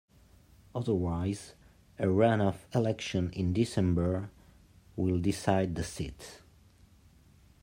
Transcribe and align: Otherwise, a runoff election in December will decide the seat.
Otherwise, 0.73 1.53
a 1.99 2.05
runoff 2.07 2.65
election 2.73 3.29
in 3.33 3.53
December 3.53 4.31
will 4.95 5.19
decide 5.19 5.75
the 5.75 5.83
seat. 5.83 6.41